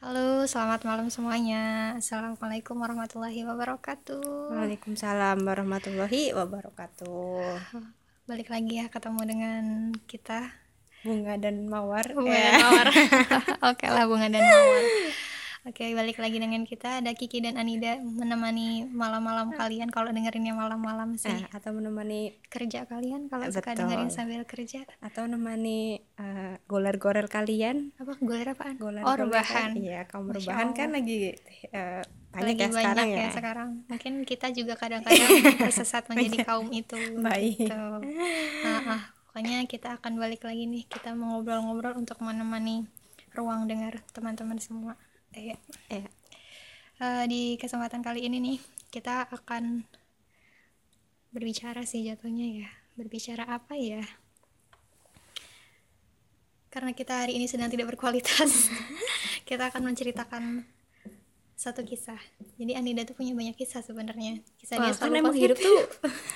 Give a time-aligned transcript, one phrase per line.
[0.00, 1.92] Halo, selamat malam semuanya.
[1.92, 4.48] Assalamualaikum warahmatullahi wabarakatuh.
[4.48, 7.44] Waalaikumsalam warahmatullahi wabarakatuh.
[8.30, 9.62] Balik lagi ya ketemu dengan
[10.08, 10.56] kita
[11.04, 12.16] Bunga dan Mawar.
[12.16, 12.48] Bunga Ya.
[12.48, 12.88] dan Mawar.
[13.72, 14.82] Oke lah Bunga dan Mawar.
[15.60, 21.20] Oke, balik lagi dengan kita ada Kiki dan Anida menemani malam-malam kalian kalau dengerinnya malam-malam
[21.20, 21.28] sih.
[21.28, 23.92] Eh, atau menemani Kerja kalian kalau suka Betul.
[23.92, 24.88] dengerin sambil kerja.
[25.04, 27.92] atau menemani eh, goler-goler kalian.
[28.00, 28.80] Apa goler apaan?
[28.80, 29.76] Goler oh, rebahan.
[29.76, 31.36] Iya, kaum rebahan kan lagi
[31.68, 32.00] eh,
[32.32, 33.20] banyak Lagi ya banyak sekarang ya.
[33.20, 33.30] ya.
[33.36, 33.70] sekarang.
[33.84, 35.28] Mungkin kita juga kadang-kadang
[35.60, 36.96] tersesat menjadi kaum itu.
[37.20, 37.68] Baik.
[37.68, 37.84] Gitu.
[38.64, 40.88] Nah, ah, pokoknya kita akan balik lagi nih.
[40.88, 42.88] Kita mau ngobrol-ngobrol untuk menemani
[43.36, 44.96] ruang dengar teman-teman semua.
[45.30, 45.54] Eh,
[45.90, 46.04] Eh,
[47.00, 48.58] eh, di kesempatan kali ini nih
[48.90, 49.86] kita akan
[51.30, 52.68] berbicara sih jatuhnya ya.
[52.98, 54.02] Berbicara apa ya?
[56.70, 58.70] Karena kita hari ini sedang tidak berkualitas,
[59.48, 60.62] kita akan menceritakan
[61.54, 62.18] satu kisah.
[62.56, 64.38] Jadi Anida tuh punya banyak kisah sebenarnya.
[64.56, 65.46] Kisah dia Wah, kan selalu emang positif.
[65.46, 65.80] hidup tuh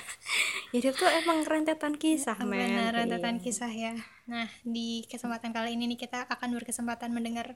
[0.75, 2.67] hidup tuh emang rentetan kisah, men.
[2.67, 3.43] Benar, rentetan Iya.
[3.43, 3.93] kisah ya.
[4.27, 7.55] Nah, di kesempatan kali ini nih kita akan berkesempatan mendengar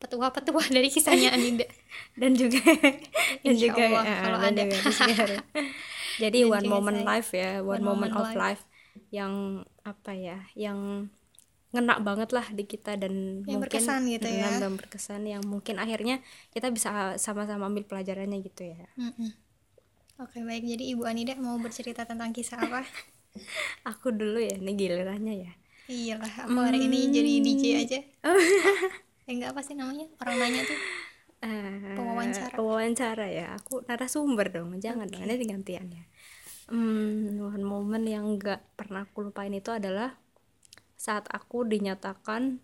[0.00, 1.66] petua-petua dari kisahnya Anida.
[2.20, 2.60] dan juga
[3.46, 4.62] dan Insya juga Allah, ya, kalau dan ada.
[4.62, 4.76] juga
[6.22, 7.04] jadi Dan one moment saya.
[7.08, 8.62] life ya one, One moment, moment of life
[9.10, 11.10] yang apa ya yang
[11.74, 13.14] ngena banget lah di kita dan
[13.48, 14.48] Yang mungkin berkesan gitu ya.
[14.48, 16.18] mm, dan berkesan yang mungkin akhirnya
[16.54, 19.30] kita bisa sama-sama ambil pelajarannya gitu ya Mm-mm.
[20.22, 20.64] Oke, baik.
[20.72, 22.80] Jadi Ibu Anida mau bercerita tentang kisah apa?
[23.90, 25.50] aku dulu ya ini gilirannya ya
[25.94, 27.98] Iyalah, aku hari ini jadi DJ aja.
[29.30, 30.10] Eh, enggak apa sih namanya?
[30.18, 30.80] Orang nanya tuh.
[31.40, 32.52] Eh, Pewawancara.
[32.58, 33.46] pewawancara ya.
[33.62, 36.04] Aku narasumber dong jangan dong ini gantian ya.
[36.66, 40.18] Hmm, one moment yang nggak pernah aku lupain itu adalah
[40.98, 42.60] saat aku dinyatakan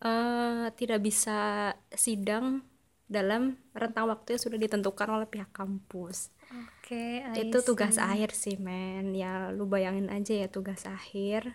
[0.00, 2.64] eh tidak bisa sidang
[3.04, 6.32] dalam rentang waktu yang sudah ditentukan oleh pihak kampus.
[6.50, 9.12] Oke, I itu tugas akhir sih men.
[9.12, 11.54] Ya lu bayangin aja ya tugas akhir.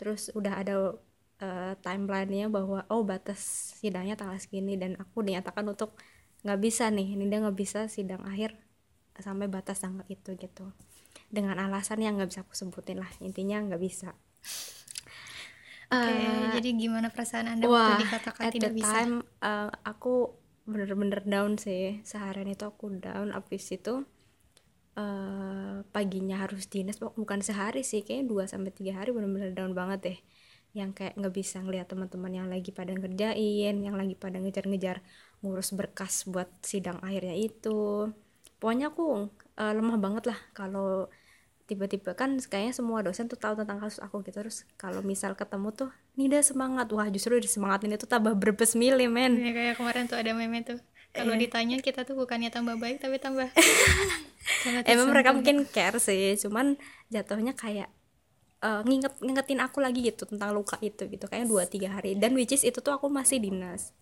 [0.00, 0.96] Terus udah ada
[1.42, 3.40] eh, timelinenya bahwa oh batas
[3.80, 5.90] sidangnya tanggal segini dan aku dinyatakan untuk
[6.44, 8.50] nggak bisa nih ini dia nggak bisa sidang akhir
[9.26, 10.64] sampai batas tanggal itu gitu.
[11.36, 14.10] Dengan alasan yang nggak bisa aku sebutin lah intinya nggak bisa.
[15.94, 18.98] Oke, Eh, jadi gimana perasaan Anda Wah, waktu dikatakan at tidak the bisa?
[18.98, 19.12] time
[19.50, 20.14] uh, aku
[20.70, 21.82] bener-bener down sih.
[22.10, 23.92] Seharian itu aku down abis itu
[25.00, 29.72] uh, paginya harus dinas bu- bukan sehari sih kayaknya 2 sampai tiga hari bener-bener down
[29.80, 30.18] banget deh
[30.74, 35.06] yang kayak nggak bisa ngeliat teman-teman yang lagi pada ngerjain yang lagi pada ngejar-ngejar
[35.40, 38.10] ngurus berkas buat sidang akhirnya itu.
[38.58, 41.06] Pokoknya aku uh, lemah banget lah kalau
[41.64, 44.42] tiba-tiba kan kayaknya semua dosen tuh tahu tentang kasus aku gitu.
[44.42, 46.90] Terus kalau misal ketemu tuh Nida semangat.
[46.90, 49.38] Wah justru disemangatin itu tambah berbes milih men.
[49.38, 50.82] Ya, kayak kemarin tuh ada meme tuh.
[51.14, 51.46] Kalau Iya.
[51.46, 53.46] ditanya kita tuh bukannya tambah baik tapi tambah.
[54.90, 56.74] Emang mereka mungkin care sih cuman
[57.08, 57.86] jatuhnya kayak
[58.64, 62.32] eh, nginget ngingetin aku lagi gitu tentang luka itu gitu kayaknya dua tiga hari dan
[62.38, 63.92] which is itu tuh aku masih dinas.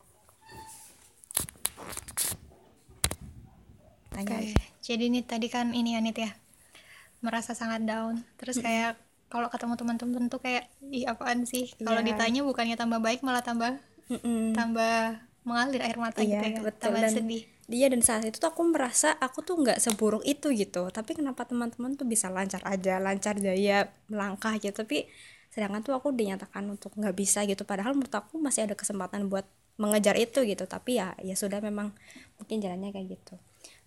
[4.12, 4.52] Oke,
[4.84, 6.30] jadi nih tadi kan ini Anit ya
[7.24, 8.20] merasa sangat down.
[8.36, 9.00] Terus kayak
[9.32, 11.72] kalau ketemu teman-teman tuh kayak ih apaan sih?
[11.80, 12.08] Kalau Iya.
[12.12, 13.72] ditanya bukannya tambah baik malah tambah
[14.12, 14.52] Mm-mm.
[14.52, 15.16] tambah
[15.48, 16.60] mengalir air mata Iya, gitu ya.
[16.60, 16.82] betul.
[16.92, 17.42] Tambah Dan- sedih.
[17.72, 20.92] Iya dan saat itu tuh aku merasa aku tuh nggak seburuk itu gitu.
[20.92, 24.76] Tapi kenapa teman-teman tuh bisa lancar aja lancar jaya melangkah gitu.
[24.76, 25.08] Tapi
[25.48, 27.64] sedangkan tuh aku dinyatakan untuk nggak bisa gitu.
[27.64, 29.48] Padahal menurut aku masih ada kesempatan buat
[29.80, 30.68] mengejar itu gitu.
[30.68, 31.96] Tapi ya ya sudah memang
[32.36, 33.34] mungkin jalannya kayak gitu.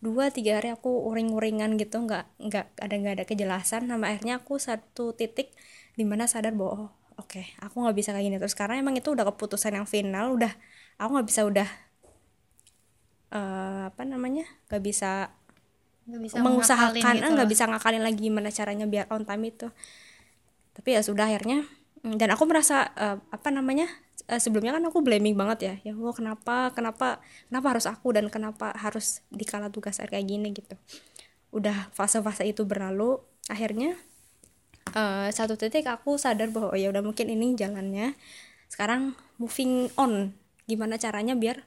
[0.01, 2.01] Dua tiga hari aku uring-uringan gitu.
[2.01, 3.85] Nggak nggak ada nggak ada kejelasan.
[3.85, 5.53] Sama akhirnya aku satu titik
[5.93, 6.91] di mana sadar bahwa oh,
[7.21, 8.57] oke aku nggak bisa kayak gini terus.
[8.57, 10.33] Karena emang itu udah keputusan yang final.
[10.33, 10.57] Udah
[10.97, 11.69] aku nggak bisa udah
[13.35, 14.47] eh, apa namanya?
[14.71, 15.11] Nggak bisa
[16.05, 17.53] Nggak bisa mengusahakan ah, gitu nggak loh.
[17.53, 19.67] bisa ngakalin lagi gimana caranya biar on time itu.
[20.77, 21.65] Tapi ya sudah akhirnya.
[22.05, 23.89] Mm, dan aku merasa eh, apa namanya?
[24.29, 25.73] Eh, sebelumnya kan aku blaming banget ya.
[25.81, 27.07] Ya Allah kenapa kenapa
[27.49, 30.77] kenapa harus aku dan kenapa harus dikala tugas kayak gini gitu.
[31.49, 33.17] Udah fase-fase itu berlalu.
[33.49, 33.97] Akhirnya
[34.93, 38.13] eh, satu titik aku sadar bahwa oh, ya udah mungkin ini jalannya.
[38.69, 40.37] Sekarang moving on.
[40.69, 41.65] Gimana caranya biar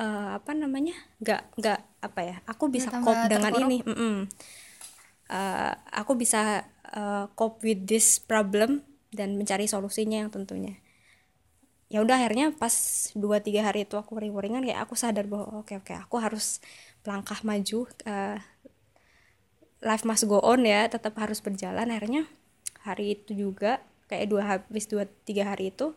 [0.00, 3.68] eh, apa namanya nggak nggak apa ya aku bisa tambah cope dengan terpuruk.
[3.68, 4.16] ini Mm-mm.
[5.30, 8.82] Eh, aku bisa eh, cope with this problem
[9.14, 10.74] dan mencari solusinya yang tentunya
[11.90, 12.74] ya udah akhirnya pas
[13.18, 16.62] dua tiga hari itu aku ring-ringan kayak aku sadar bahwa oke oke aku harus
[17.02, 18.38] melangkah maju eh,
[19.82, 22.30] life must go on ya tetap harus berjalan akhirnya
[22.86, 25.94] hari itu juga kayak dua habis dua tiga hari itu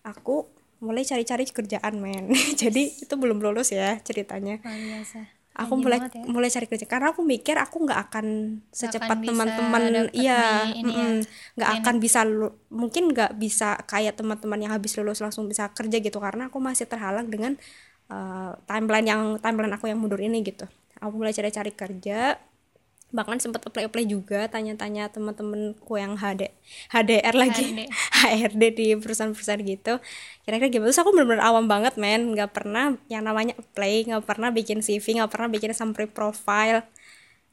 [0.00, 0.48] aku
[0.84, 2.24] mulai cari-cari kerjaan men.
[2.62, 4.60] Jadi itu belum lulus ya ceritanya.
[5.54, 6.26] Aku mulai ya.
[6.26, 6.86] mulai cari kerja.
[6.90, 8.26] Karena aku mikir aku nggak akan
[8.74, 11.06] secepat teman-teman iya ini ya,
[11.54, 15.96] nggak akan bisa lu- mungkin nggak bisa kayak teman-teman yang habis lulus langsung bisa kerja
[16.02, 16.18] gitu.
[16.18, 17.54] Karena aku masih terhalang dengan
[18.10, 20.66] eh, timeline yang timeline aku yang mundur ini gitu.
[20.98, 22.34] Aku mulai cari-cari kerja
[23.14, 26.50] bahkan sempat apply apply juga tanya-tanya teman-temanku yang HD
[26.90, 27.86] HDR lagi.
[28.26, 28.62] HRD.
[28.78, 30.02] Di perusahaan-perusahaan gitu.
[30.42, 30.90] Kira-kira gimana?
[30.90, 32.34] Terus aku bener-bener awam banget men.
[32.34, 36.82] Nggak pernah yang namanya apply nggak pernah bikin CV nggak pernah bikin summary profile.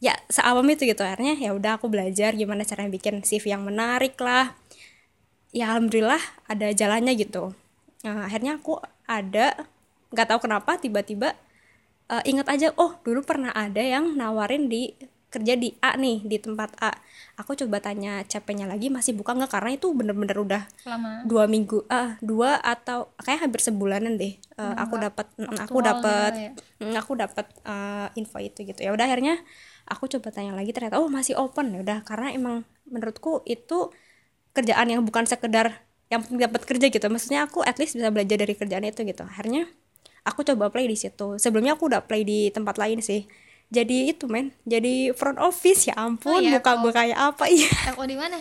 [0.02, 1.06] Ya seawam itu gitu.
[1.06, 4.58] Akhirnya ya udah aku belajar gimana caranya bikin CV yang menarik lah.
[5.54, 6.20] Ya alhamdulillah
[6.50, 7.54] ada jalannya gitu.
[8.02, 9.70] Nah, akhirnya aku ada
[10.10, 11.38] nggak tahu kenapa tiba-tiba
[12.10, 14.98] eh, ingat aja oh dulu pernah ada yang nawarin di
[15.34, 16.92] kerja di A nih di tempat A.
[17.40, 19.52] Aku coba tanya CP-nya lagi masih buka nggak?
[19.56, 21.22] Karena itu bener-bener udah lama.
[21.26, 26.34] dua minggu ah dua atau kayak hampir sebulanan deh Eh, aku dapat mm, aku dapat
[26.38, 26.52] ya.
[26.84, 28.80] mm, aku dapat eh, info itu gitu.
[28.86, 29.42] Ya udah akhirnya
[29.90, 31.74] aku coba tanya lagi ternyata oh masih open.
[31.74, 32.56] Ya udah karena emang
[32.86, 33.90] menurutku itu
[34.52, 37.06] kerjaan yang bukan sekedar yang penting dapat kerja gitu.
[37.08, 39.24] Maksudnya aku at least bisa belajar dari kerjaan itu gitu.
[39.24, 39.68] Akhirnya
[40.28, 41.40] aku coba apply di situ.
[41.40, 43.26] Sebelumnya aku udah apply di tempat lain sih
[43.72, 44.52] jadi itu men.
[44.68, 47.72] Jadi front office ya ampun Oh, ya, muka gue kayak apa iya.
[47.96, 48.36] FO di mana?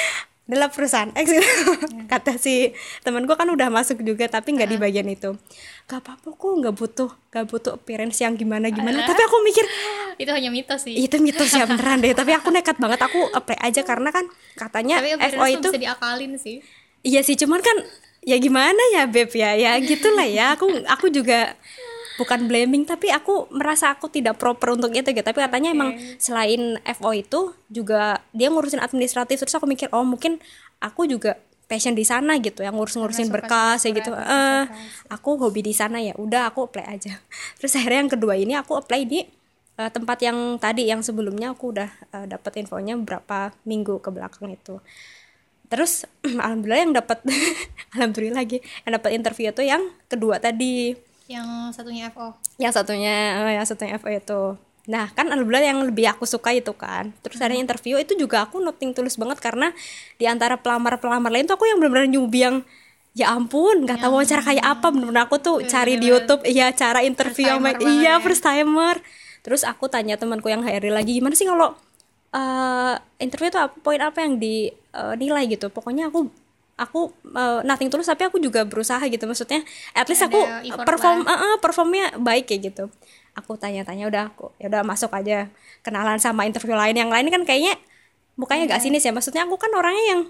[0.50, 1.26] Adalah perusahaan X.
[1.30, 1.46] Gitu.
[2.12, 2.72] kata si
[3.04, 5.36] temen gue kan udah masuk juga tapi nggak di bagian itu.
[5.84, 9.04] Gak apa-apa kok nggak butuh nggak butuh appearance yang gimana gimana.
[9.04, 9.68] Tapi aku mikir
[10.22, 10.96] itu hanya mitos sih.
[10.96, 12.16] Itu mitos ya beneran deh.
[12.16, 14.24] Tapi aku nekat banget aku apply aja karena kan
[14.56, 16.64] katanya tapi FO itu bisa diakalin sih.
[17.04, 17.76] Iya sih cuman kan
[18.24, 19.28] ya gimana ya beb?
[19.36, 20.56] Ya ya gitulah ya.
[20.56, 21.52] Aku aku juga
[22.20, 25.24] bukan blaming tapi aku merasa aku tidak proper untuk itu gitu.
[25.24, 27.40] Tapi katanya emang selain FO itu
[27.72, 29.40] juga dia ngurusin administratif.
[29.40, 30.36] Terus aku mikir oh mungkin
[30.84, 31.40] aku juga
[31.70, 34.10] passion di sana gitu yang ngurus-ngurusin suka berkas ya gitu.
[34.10, 34.66] eh
[35.06, 37.16] aku hobi di sana ya udah aku apply aja.
[37.62, 39.22] Terus akhirnya yang kedua ini aku apply di
[39.78, 44.50] eh, tempat yang tadi yang sebelumnya aku udah eh, dapat infonya beberapa minggu ke belakang
[44.50, 44.82] itu.
[45.70, 46.02] Terus
[46.42, 47.22] alhamdulillah yang dapat
[47.94, 50.98] alhamdulillah lagi yang dapat interview itu yang kedua tadi
[51.30, 53.14] yang satunya FO yang satunya
[53.46, 54.42] eh, yang satunya FO itu.
[54.90, 57.14] Nah kan alhamdulillah yang lebih aku suka itu kan.
[57.22, 59.70] Terus ada interview itu juga aku noting tulus banget karena
[60.18, 62.56] di antara pelamar pelamar lain tuh aku yang benar-benar newbie yang
[63.14, 64.90] ya ampun nggak tahu wawancara kayak apa.
[64.90, 68.22] bener-bener aku tuh cari di YouTube iya cara interview sama iya ya.
[68.22, 68.98] first timer.
[69.46, 71.78] Terus aku tanya temanku yang HRD lagi gimana sih kalau
[72.34, 75.70] eh interview tuh apa poin apa yang dinilai gitu?
[75.70, 76.26] Pokoknya aku
[76.80, 79.28] aku eh, nothing tulus tapi aku juga berusaha gitu.
[79.28, 79.60] Maksudnya
[79.92, 80.40] at least Ada aku
[80.88, 82.84] perform eh, eh, performnya baik kayak gitu.
[83.36, 85.52] Aku tanya-tanya udah aku ya udah masuk aja.
[85.84, 86.96] Kenalan sama interview lain.
[86.96, 87.76] Yang lain kan kayaknya
[88.40, 88.72] mukanya Iya.
[88.74, 89.12] gak sinis ya.
[89.12, 90.20] Maksudnya aku kan orangnya yang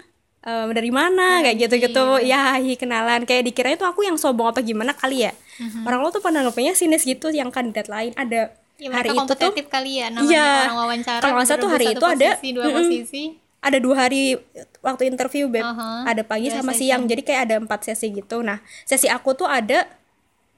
[0.41, 2.05] eh, dari mana kayak gitu-gitu.
[2.27, 3.23] Ya hi, kenalan.
[3.23, 5.33] Kayak dikira itu aku yang sombong apa gimana kali ya.
[5.61, 5.85] Mhm.
[5.85, 8.17] orang lo tuh pada ngepenya sinis gitu yang kandidat lain.
[8.17, 8.49] Ada
[8.81, 10.49] ya, hari itu tuh kompetitif kali ya namanya Iya.
[10.65, 12.77] orang wawancara Kalau nggak salah tuh hari itu ada, posisi, dua mm-mm.
[12.81, 13.23] posisi
[13.61, 14.37] ada dua hari
[14.81, 15.63] waktu interview beb.
[15.63, 17.01] Aha, ada pagi dua sama siang.
[17.05, 18.41] Jadi kayak ada empat sesi gitu.
[18.41, 19.85] Nah sesi aku tuh ada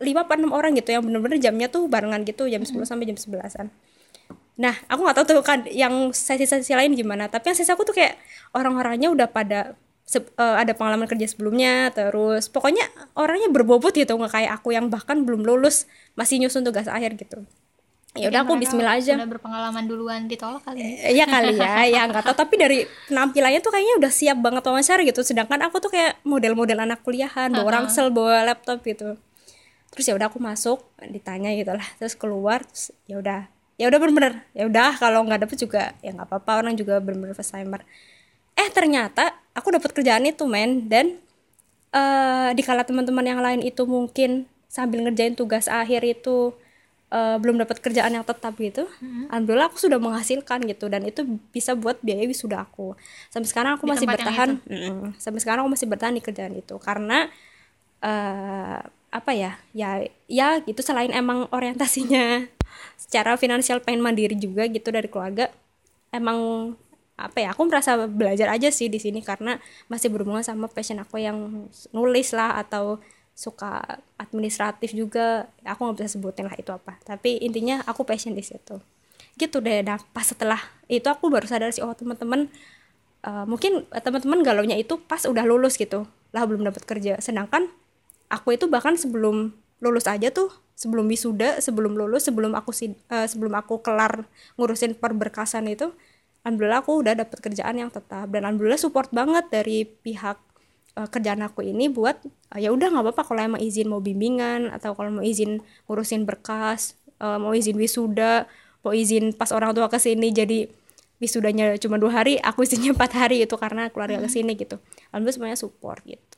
[0.04, 3.16] lima apa enam orang gitu yang bener-bener jamnya tuh barengan gitu jam 10 sampai jam
[3.16, 3.72] 11an
[4.54, 7.96] nah aku nggak tahu tuh kan yang sesi-sesi lain gimana tapi yang sesi aku tuh
[7.98, 8.20] kayak
[8.54, 9.74] orang-orangnya udah pada
[10.06, 12.86] se- eh, ada pengalaman kerja sebelumnya terus pokoknya
[13.18, 17.42] orangnya berbobot gitu nggak kayak aku yang bahkan belum lulus masih nyusun tugas akhir gitu
[18.13, 22.01] ya udah aku Bismillah aja sudah berpengalaman duluan ditolak kali ya Iya kali ya, ya
[22.05, 22.36] nggak tahu.
[22.46, 22.79] Tapi dari
[23.10, 25.22] penampilannya tuh kayaknya udah siap banget wawancara gitu.
[25.25, 29.17] Sedangkan aku tuh kayak model-model anak kuliahan, bawa rangsel, bawa laptop gitu.
[29.89, 31.86] Terus ya udah aku masuk, ditanya gitu lah.
[31.98, 33.50] Terus keluar, terus ya udah,
[33.82, 36.51] ya udah bener-bener, ya udah kalau nggak dapet juga ya nggak apa-apa.
[36.65, 37.82] Orang juga bener-bener first timer.
[38.53, 41.17] Eh ternyata aku dapat kerjaan itu men dan
[41.93, 46.58] eh dikala teman-teman yang lain itu mungkin sambil ngerjain tugas akhir itu
[47.13, 48.89] eh, belum dapat kerjaan yang tetap gitu
[49.29, 51.22] alhamdulillah aku sudah menghasilkan gitu dan itu
[51.53, 52.98] bisa buat biaya wisuda aku.
[53.29, 54.50] Sampai sekarang aku Di masih bertahan.
[54.65, 55.13] Mm-mm.
[55.22, 57.29] sampai sekarang aku masih bertahan di kerjaan itu karena
[58.03, 58.79] eh
[59.13, 62.50] apa ya ya ya gitu selain emang orientasinya
[63.03, 65.53] secara finansial pengen mandiri juga gitu dari keluarga
[66.10, 66.74] emang
[67.13, 71.22] apa ya aku merasa belajar aja sih di sini karena masih berhubungan sama passion aku
[71.22, 72.98] yang nulis lah atau
[73.34, 73.82] suka
[74.22, 75.50] administratif juga.
[75.66, 76.98] Aku nggak bisa sebutin lah itu apa.
[77.02, 78.78] Tapi intinya aku passion di situ.
[79.36, 82.48] Gitu deh nah pas setelah itu aku baru sadar sih oh teman-teman
[83.25, 86.06] eh, mungkin teman-teman galaunya itu pas udah lulus gitu.
[86.32, 87.18] Lah belum dapat kerja.
[87.20, 87.70] Sedangkan
[88.30, 93.54] aku itu bahkan sebelum lulus aja tuh sebelum wisuda sebelum lulus sebelum aku eh, sebelum
[93.58, 94.25] aku kelar
[94.58, 95.92] ngurusin perberkasan itu
[96.46, 98.30] alhamdulillah aku udah dapet kerjaan yang tetap.
[98.30, 100.38] Dan alhamdulillah support banget dari pihak
[100.98, 102.22] uh, kerjaan aku ini buat
[102.54, 106.26] uh, ya udah nggak apa-apa kalau emang izin mau bimbingan atau kalau mau izin ngurusin
[106.26, 108.46] berkas uh, mau izin wisuda
[108.84, 110.68] mau izin pas orang tua ke sini jadi
[111.24, 114.76] wisudanya cuma dua hari aku izinnya empat hari itu karena keluarga ke sini gitu.
[115.16, 116.36] Alhamdulillah semuanya support gitu.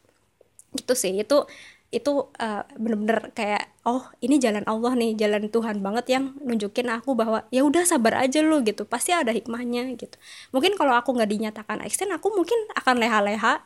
[0.77, 1.49] Gitu sih itu
[1.93, 7.15] itu uh, bener-bener kayak oh ini jalan Allah nih jalan Tuhan banget yang nunjukin aku
[7.15, 10.13] bahwa ya udah sabar aja lo gitu pasti ada hikmahnya gitu.
[10.53, 13.63] Mungkin kalau aku nggak dinyatakan extend aku mungkin akan leha-leha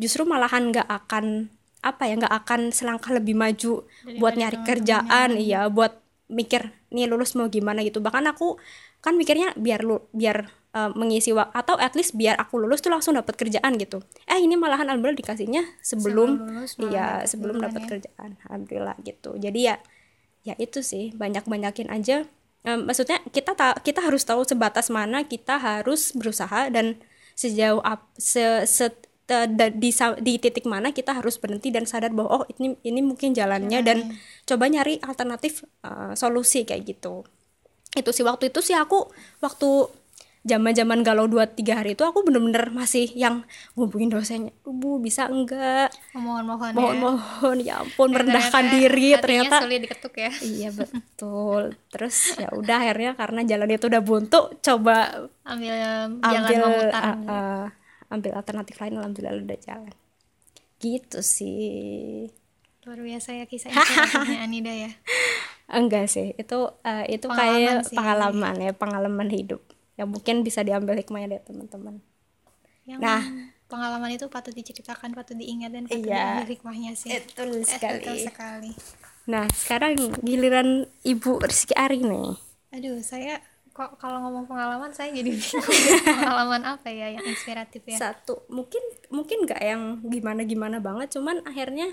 [0.00, 1.48] justru malahan nggak akan
[1.84, 6.00] apa ya nggak akan selangkah lebih maju Daripada buat nyari kerjaan iya buat
[6.32, 7.84] mikir nih lulus mau gimana?
[7.84, 8.00] gitu.
[8.00, 8.56] Bahkan aku
[9.04, 12.88] kan mikirnya biar lu biar uh, mengisi waktu atau at least biar aku lulus tuh
[12.88, 14.00] langsung dapat kerjaan gitu.
[14.24, 17.88] Eh ini malahan alhamdulillah dikasihnya sebelum, Sebelum lulus malah iya dapet sebelum dapat ya.
[17.92, 19.30] kerjaan alhamdulillah gitu.
[19.36, 19.76] Jadi ya
[20.44, 22.24] ya itu sih banyak banyakin aja.
[22.64, 26.96] Em, maksudnya kita ta kita harus tahu sebatas mana kita harus berusaha dan
[27.36, 28.88] sejauh ap, se, se
[29.24, 29.88] da- di,
[30.20, 33.98] di titik mana kita harus berhenti dan sadar bahwa oh ini ini mungkin jalannya dan
[34.44, 37.24] coba nyari alternatif uh, solusi kayak gitu.
[37.92, 39.88] Itu sih waktu itu sih aku waktu
[40.44, 44.52] zaman zaman galau dua tiga hari itu aku bener-bener masih yang ngubungin dosennya.
[44.60, 45.88] "Duh, bu bisa enggak?
[46.12, 47.00] Mohon-mohon mohon ya.
[47.00, 49.64] mohon ya ampun Dan merendahkan diri ternyata.
[49.64, 50.30] sulit diketuk ya.
[50.44, 51.72] Iya betul.
[51.88, 54.96] Terus ya udah akhirnya karena jalan itu udah buntu coba
[55.48, 57.02] ambil jalan ambil memutar.
[57.02, 57.64] uh, uh,
[58.14, 59.94] ambil alternatif lain alhamdulillah udah jalan.
[60.78, 62.28] Gitu sih.
[62.84, 64.90] Luar biasa ya kisah inspiratifnya Anida ya.
[65.64, 67.96] Enggak sih itu uh, itu Pengalaman kayak sih.
[67.96, 69.60] pengalaman ya pengalaman hidup.
[69.94, 71.98] Yang mungkin bisa diambil hikmahnya dari teman-teman.
[72.84, 73.22] Yang Nah.
[73.64, 76.20] pengalaman itu patut diceritakan patut diingat dan patut Iya.
[76.36, 77.10] diambil hikmahnya sih.
[77.16, 78.70] Betul Eh, betul sekali.
[79.24, 80.68] Nah sekarang giliran
[81.00, 82.36] ibu Rizky Ari nih.
[82.70, 83.40] Aduh saya
[83.74, 85.66] kok kalau ngomong pengalaman saya jadi bingung
[86.06, 87.98] pengalaman apa ya yang inspiratif ya?
[87.98, 88.78] Satu mungkin
[89.10, 91.90] mungkin nggak yang gimana gimana banget cuman akhirnya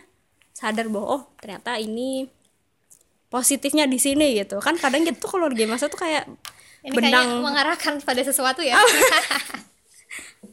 [0.54, 2.30] sadar bahwa oh ternyata ini
[3.28, 4.62] positifnya di sini gitu.
[4.62, 6.30] Kan kadang gitu kalau lagi masa tuh kayak
[6.82, 8.78] ini benang kayaknya mengarahkan pada sesuatu ya?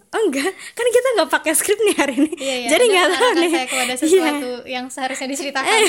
[0.09, 0.49] Oh enggak.
[0.73, 2.33] Kan kita nggak pakai skrip nih hari ini.
[2.33, 3.51] Iya, iya, jadi nggak tahu nih.
[3.53, 4.01] saya kepada Iya.
[4.01, 5.81] sesuatu yang seharusnya diceritakan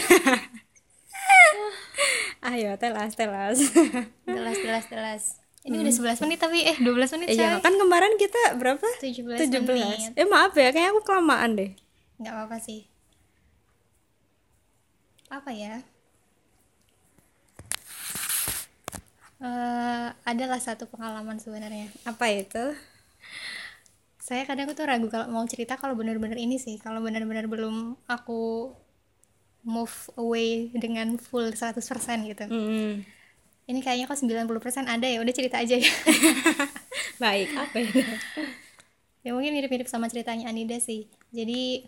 [2.44, 3.58] ayo telas telas.
[4.28, 5.24] Jelas jelas jelas
[5.68, 8.88] ini udah 11 menit tapi eh 12 menit iya kan kemarin kita berapa?
[9.04, 10.16] 17 17 menit.
[10.16, 11.72] Eh maaf ya kayaknya aku kelamaan deh.
[12.16, 12.88] Nggak apa-apa sih.
[15.28, 15.84] Apa ya?
[19.40, 21.92] Eh, adalah satu pengalaman sebenarnya.
[22.04, 22.76] Apa itu?
[24.20, 26.80] Saya kadang tuh ragu kalau mau cerita kalau benar-benar ini sih.
[26.80, 28.74] Kalau benar-benar belum aku
[29.64, 31.80] move away dengan full 100%
[32.26, 32.46] gitu.
[32.48, 33.04] Hmm,
[33.70, 35.92] ini kayaknya kok 90% ada ya udah cerita aja ya.
[37.24, 38.00] Baik apa itu
[39.20, 41.12] ya mungkin mirip-mirip sama ceritanya Anida sih.
[41.36, 41.84] Jadi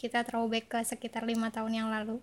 [0.00, 2.18] kita throwback ke sekitar lima tahun yang lalu.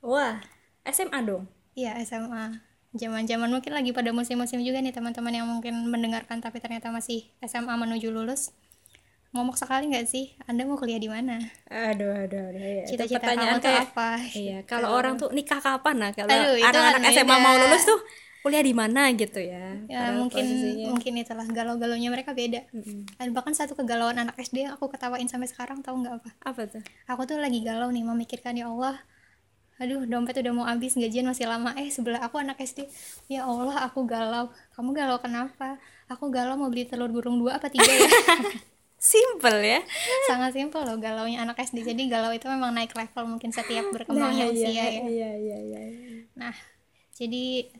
[0.00, 0.40] Wah
[0.88, 1.44] SMA dong?
[1.76, 6.88] Iya SMA zaman-zaman mungkin lagi pada musim-musim juga nih teman-teman yang mungkin mendengarkan tapi ternyata
[6.88, 8.56] masih SMA menuju lulus
[9.28, 10.32] ngomong sekali nggak sih?
[10.48, 11.36] Anda mau kuliah di mana?
[11.68, 12.84] Aduh aduh aduh ya.
[12.88, 14.10] Itu cita-cita pertanyaan kamu tuh kayak apa?
[14.42, 16.10] Iya, kalau orang tuh nikah kapan nah?
[16.16, 18.00] Kalau anak-anak kan SMA mau lulus tuh
[18.40, 19.76] kuliah di mana gitu ya.
[19.90, 20.86] ya mungkin posisinya.
[20.94, 22.64] mungkin itulah galau-galaunya mereka beda.
[23.20, 26.30] Dan bahkan satu kegalauan anak SD yang aku ketawain sampai sekarang tahu nggak apa?
[26.48, 26.82] Apa tuh?
[27.04, 28.96] aku tuh lagi galau nih memikirkan ya Allah
[29.78, 31.70] aduh dompet udah mau habis gajian masih lama.
[31.78, 32.88] Eh sebelah aku anak SD
[33.30, 34.50] ya Allah aku galau.
[34.74, 35.78] Kamu galau kenapa?
[36.10, 38.08] Aku galau mau beli telur burung dua apa tiga ya
[38.98, 39.80] Simple ya.
[40.26, 44.50] sangat simpel loh galaunya anak SD jadi galau itu memang naik level mungkin setiap berkembangnya
[44.50, 45.80] Nah, usia iya, ya Iya, iya, iya.
[46.34, 46.54] nah
[47.14, 47.70] jadi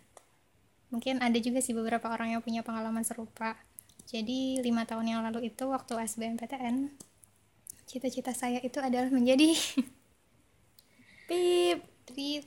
[0.88, 3.58] mungkin ada juga sih beberapa orang yang punya pengalaman serupa
[4.06, 6.94] jadi lima tahun yang lalu itu waktu SBMPTN
[7.84, 9.52] cita-cita saya itu adalah menjadi
[11.28, 11.78] Pip.
[12.06, 12.44] Trip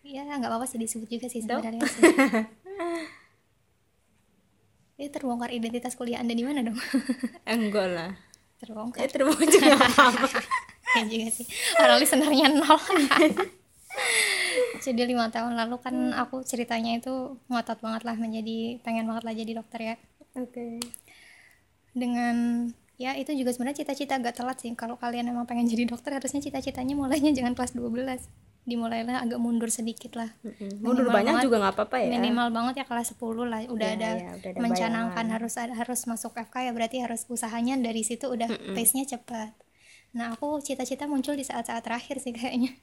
[0.00, 2.02] ya nggak apa-apa sih disebut juga sih sebenarnya sih.
[4.96, 6.80] Ini terbongkar identitas kuliah anda di mana dong?
[7.44, 8.10] Enggak lah.
[8.56, 9.04] terbongkar.
[9.04, 10.40] Eh terima juga apa-apa.
[10.96, 11.44] ya juga sih.
[11.76, 12.80] Orang listenernya nol.
[14.80, 19.34] Jadi lima tahun lalu kan aku ceritanya itu ngotot banget lah menjadi pengen banget lah
[19.36, 19.94] jadi dokter ya.
[20.32, 20.80] Oke.
[21.92, 24.72] Dengan ya itu juga sebenarnya cita-cita agak telat sih.
[24.72, 28.24] Kalau kalian emang pengen jadi dokter harusnya cita-citanya mulainya jangan kelas 12
[28.66, 30.26] dimulailah agak mundur sedikit lah
[30.82, 31.44] Mundur Minimal banyak banget.
[31.46, 32.08] juga nggak apa-apa ya.
[32.10, 35.34] minimal banget ya kelas 10 lah udah Iya, ada iya, udah ada mencanangkan bayangan.
[35.38, 39.54] harus harus masuk FK ya berarti harus usahanya dari situ udah pace-nya cepat
[40.10, 42.74] nah aku cita-cita muncul di saat-saat terakhir sih kayaknya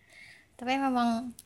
[0.58, 1.36] tapi memang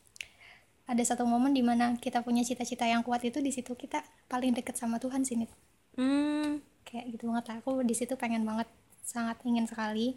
[0.87, 4.50] ada satu momen di mana kita punya cita-cita yang kuat itu di situ kita paling
[4.52, 5.50] deket sama Tuhan sih Nit.
[5.94, 6.62] Hmm.
[6.82, 7.56] kayak gitu banget lah.
[7.59, 8.66] aku di situ pengen banget
[9.00, 10.14] sangat ingin sekali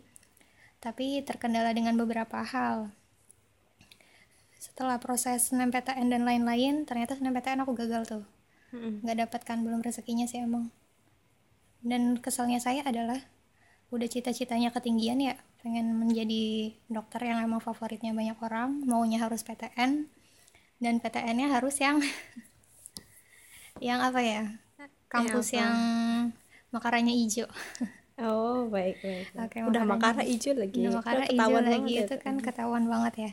[0.77, 2.93] tapi terkendala dengan beberapa hal
[4.63, 8.23] setelah proses SNMPTN dan lain-lain ternyata SNMPTN aku gagal tuh.
[8.71, 10.71] Nggak dapatkan belum rezekinya sih emang.
[11.83, 13.19] Dan keselnya saya adalah
[13.91, 20.09] udah cita-citanya ketinggian ya pengen menjadi dokter yang emang favoritnya banyak orang maunya harus PTN
[20.81, 22.01] dan PTN-nya harus yang
[23.87, 24.43] yang apa ya
[25.11, 25.77] kampus yang, yang
[26.71, 27.51] makaranya hijau.
[28.13, 29.41] Oh baik baik, baik.
[29.41, 30.53] Oke, udah makaranya- makara hijau.
[30.53, 30.77] lagi.
[30.77, 33.31] Udah Udah makara hijau lagi ya itu kan ketahuan banget ya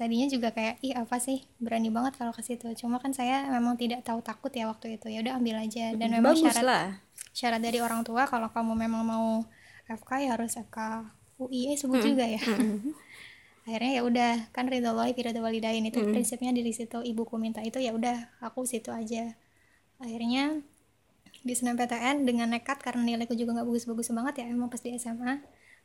[0.00, 1.44] tadinya juga kayak ih apa sih?
[1.60, 2.64] Berani banget kalau ke situ.
[2.72, 5.12] Cuma kan saya memang tidak tahu takut ya waktu itu.
[5.12, 5.92] Ya udah ambil aja.
[5.92, 6.86] Dan memang bagus syarat lah.
[7.36, 9.44] syarat dari orang tua kalau kamu memang mau
[9.84, 11.04] FK ya harus FK
[11.36, 12.40] UI eh sebut juga ya.
[13.68, 17.76] Akhirnya ya udah kan ridho fi ridho walidain itu prinsipnya dari situ ibuku minta itu
[17.76, 19.36] ya udah aku situ aja.
[20.00, 20.64] Akhirnya
[21.44, 25.40] di SNMPTN dengan nekat karena nilaiku juga nggak bagus-bagus banget ya emang pas di SMA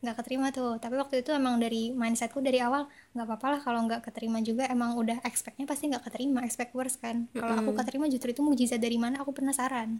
[0.05, 0.77] nggak keterima tuh.
[0.77, 4.69] Tapi waktu itu emang dari mindsetku dari awal nggak apa-apa lah kalau nggak keterima juga.
[4.69, 7.25] Emang udah expectnya pasti nggak keterima expect worse kan.
[7.33, 9.25] Kalau aku keterima justru itu mujizat dari mana?
[9.25, 9.99] Aku penasaran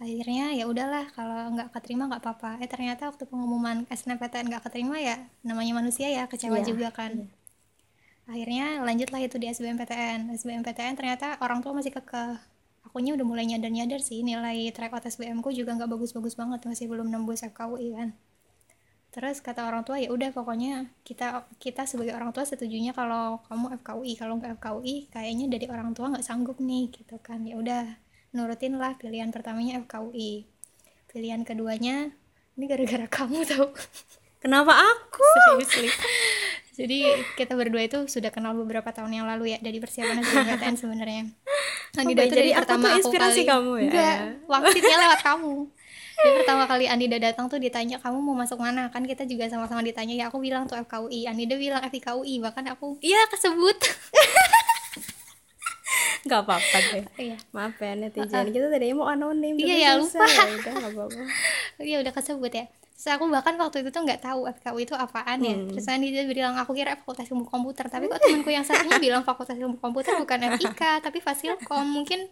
[0.00, 2.56] akhirnya ya udahlah kalau nggak keterima nggak apa-apa.
[2.64, 7.28] Eh ternyata waktu pengumuman SNMPTN nggak keterima ya namanya manusia ya kecewa Iya, juga kan.
[8.24, 12.38] akhirnya lanjutlah itu di SBMPTN SBMPTN ternyata orang tua masih kekeh.
[12.80, 16.88] Akunya udah mulai nyadar-nyadar sih nilai track out SBM ku juga nggak bagus-bagus banget masih
[16.88, 18.08] belum nembus FKUI kan
[19.10, 23.82] terus kata orang tua ya udah pokoknya kita kita sebagai orang tua setujunya kalau kamu
[23.82, 27.42] FKUI kalau nggak FKUI kayaknya dari orang tua nggak sanggup nih gitu kan.
[27.42, 27.98] Ya udah
[28.30, 30.46] nurutin lah pilihan pertamanya FKUI
[31.10, 32.14] pilihan keduanya
[32.54, 33.74] ini gara-gara kamu tau.
[34.40, 35.26] Kenapa aku?
[35.60, 35.90] Seriously.
[36.80, 36.98] Jadi
[37.36, 41.22] kita berdua itu sudah kenal beberapa tahun yang lalu ya dari persiapan SBMPTN sebenarnya.
[41.98, 43.82] Andida baik, itu jadi aku pertama aku inspirasi kali kamu ya?
[43.90, 45.54] enggak waksitnya lewat kamu
[46.20, 48.92] jadi pertama kali Andida datang tuh ditanya kamu mau masuk mana?
[48.92, 53.00] Kan kita juga sama-sama ditanya ya aku bilang tuh FKUI Andida bilang FIKUI bahkan aku
[53.00, 53.76] iya kesebut.
[56.20, 57.04] Nggak apa-apa deh.
[57.16, 57.36] Iya.
[57.56, 58.52] Maaf ya netizen.
[58.52, 60.28] Kita tadi mau anonim Iya, ya, lupa.
[60.28, 61.20] ya udah nggak apa-apa.
[61.88, 62.68] Iya udah kesebut ya
[63.00, 65.56] Terus aku bahkan waktu itu tuh nggak tahu FKUI itu apaan ya.
[65.56, 65.72] Hmm.
[65.72, 69.56] Terus Andida bilang aku kira Fakultas Ilmu Komputer, tapi kok temanku yang satunya bilang Fakultas
[69.56, 71.80] Ilmu Komputer bukan FIK, tapi Fasilkom.
[71.80, 72.28] Mungkin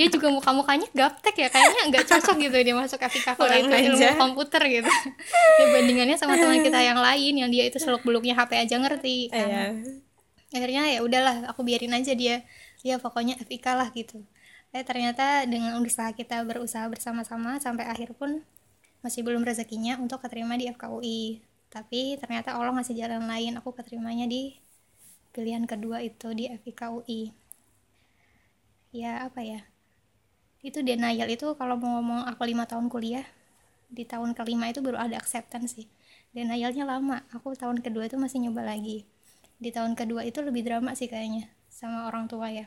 [0.00, 3.44] dia juga muka-mukanya gaptek ya, kayaknya nggak cocok gitu dia masuk FIK itu
[3.92, 4.16] ilmu aja.
[4.16, 4.88] komputer gitu.
[5.60, 9.28] Ya bandingannya sama teman kita yang lain yang dia itu seluk beluknya HP aja ngerti.
[9.28, 9.36] kan.
[9.36, 9.64] Iya.
[10.50, 12.42] akhirnya ya udahlah aku biarin aja dia
[12.82, 14.24] ya pokoknya FIK lah gitu
[14.74, 18.42] eh ternyata dengan usaha kita berusaha bersama-sama sampai akhir pun
[19.04, 24.26] masih belum rezekinya untuk keterima di FKUI tapi ternyata Allah ngasih jalan lain aku keterimanya
[24.26, 24.58] di
[25.30, 27.40] pilihan kedua itu di FIKUI
[28.90, 29.60] ya apa ya?
[30.60, 31.30] Itu denial.
[31.30, 33.24] Itu kalau mau ngomong aku lima tahun kuliah
[33.90, 35.86] di tahun kelima itu baru ada acceptance sih.
[36.34, 37.22] Denialnya lama.
[37.34, 39.06] Aku tahun kedua itu masih nyoba lagi.
[39.62, 42.66] Di tahun kedua itu lebih drama sih kayaknya sama orang tua ya.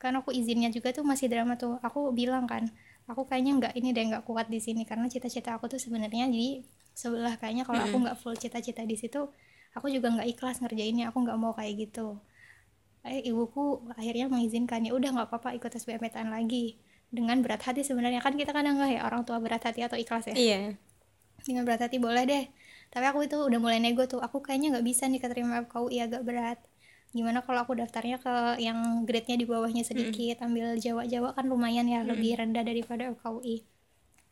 [0.00, 1.78] Kan aku izinnya juga tuh masih drama tuh.
[1.84, 2.68] Aku bilang kan
[3.10, 4.82] aku kayaknya nggak ini deh nggak kuat di sini.
[4.86, 6.62] Karena cita-cita aku tuh sebenarnya jadi
[6.92, 9.32] sebelah kayaknya kalau aku nggak full cita-cita di situ
[9.72, 11.10] aku juga nggak ikhlas ngerjainnya.
[11.10, 12.18] Aku nggak mau kayak gitu.
[13.02, 16.78] Eh ibuku akhirnya mengizinkan ya udah nggak apa-apa ikut SBMPTN lagi.
[17.12, 18.24] Dengan berat hati sebenarnya.
[18.24, 20.34] Kan kita kadang nggak ya orang tua berat hati atau ikhlas ya?
[20.34, 20.58] Iya.
[21.44, 22.44] Dengan berat hati boleh deh.
[22.88, 24.24] Tapi aku itu udah mulai nego tuh.
[24.24, 26.58] Aku kayaknya nggak bisa nih keterima FKUI agak berat
[27.12, 32.00] gimana kalau aku daftarnya ke yang grade-nya di bawahnya sedikit ambil Jawa-Jawa kan lumayan ya
[32.02, 33.62] lebih rendah daripada FKUI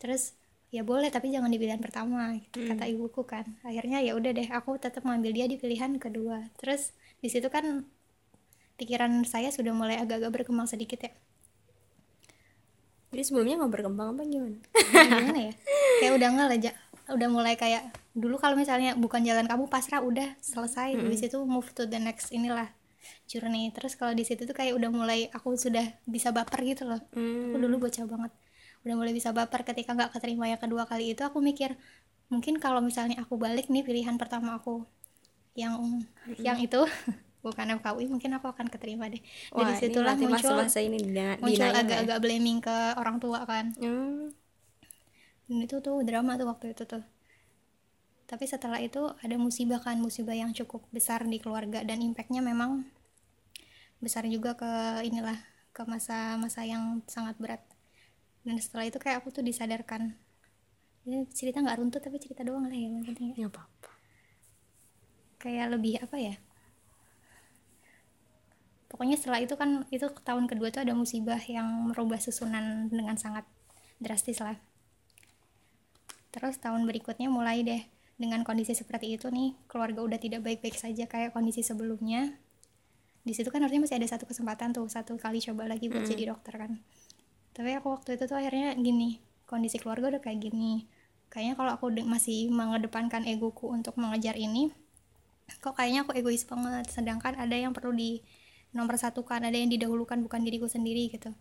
[0.00, 0.40] terus
[0.70, 3.42] ya boleh tapi jangan di pilihan pertama gitu, kata ibuku kan.
[3.66, 6.46] Akhirnya ya udah deh aku tetap ngambil dia di pilihan kedua.
[6.62, 7.84] Terus di situ kan
[8.78, 11.12] pikiran saya sudah mulai agak-agak berkembang sedikit ya.
[13.10, 14.58] Jadi sebelumnya nggak berkembang apa gimana?
[14.94, 15.54] Gimana ya?
[15.98, 16.76] Kayak udah nggak.
[17.14, 20.94] Udah mulai kayak dulu kalau misalnya bukan jalan kamu pasrah udah selesai.
[21.06, 22.68] Habis itu move to the next inilah
[23.26, 23.70] journey.
[23.74, 27.00] Terus kalau di situ tuh kayak udah mulai aku sudah bisa baper gitu loh.
[27.52, 28.32] Aku dulu bocah banget.
[28.86, 31.76] Udah mulai bisa baper ketika nggak keterima yang kedua kali itu aku mikir
[32.30, 34.86] mungkin kalau misalnya aku balik nih pilihan pertama aku
[35.58, 36.00] yang
[36.38, 36.78] yang itu
[37.44, 39.20] bukan FKUI mungkin aku akan keterima deh.
[39.50, 41.80] Dari Wah, ini situlah berarti muncul masa-masa ini dina- muncul denial ya?
[41.82, 43.72] agak-agak blaming ke orang tua kan.
[43.80, 44.30] Hmm.
[45.50, 47.02] Dan itu tuh drama tuh waktu itu tuh.
[48.30, 52.86] Tapi setelah itu ada musibah kan musibah yang cukup besar di keluarga dan impactnya memang
[53.98, 55.34] besar juga ke inilah
[55.74, 57.62] ke masa-masa yang sangat berat.
[58.46, 60.14] Dan setelah itu kayak aku tuh disadarkan.
[61.02, 63.50] Ini cerita nggak runtut tapi cerita doang lah ya yang penting ya.
[63.50, 63.90] nggak apa-apa.
[65.42, 66.38] Kayak lebih apa ya?
[68.86, 73.42] Pokoknya setelah itu kan itu tahun kedua tuh ada musibah yang merubah susunan dengan sangat
[73.98, 74.69] drastis lah
[76.30, 77.82] terus tahun berikutnya mulai deh
[78.20, 79.56] dengan kondisi seperti itu nih.
[79.66, 82.36] Keluarga udah tidak baik-baik saja kayak kondisi sebelumnya.
[83.24, 86.10] Di situ kan artinya masih ada satu kesempatan tuh satu kali coba lagi buat Mm.
[86.10, 86.80] jadi dokter kan.
[87.52, 90.86] Tapi aku waktu itu tuh akhirnya gini kondisi keluarga udah kayak gini.
[91.30, 94.70] Kayaknya kalau aku masih mengedepankan egoku untuk mengejar ini
[95.58, 96.86] kok kayaknya aku egois banget.
[96.88, 98.22] Sedangkan ada yang perlu di
[98.70, 101.34] nomor satu kan ada yang didahulukan bukan diriku sendiri gitu